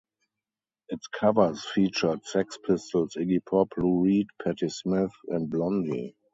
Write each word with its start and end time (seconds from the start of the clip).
Its 0.89 1.05
covers 1.05 1.63
featured 1.63 2.25
Sex 2.25 2.57
Pistols, 2.65 3.13
Iggy 3.19 3.45
Pop, 3.45 3.67
Lou 3.77 4.01
Reed, 4.01 4.25
Patti 4.43 4.67
Smith, 4.69 5.11
and 5.27 5.47
Blondie. 5.47 6.15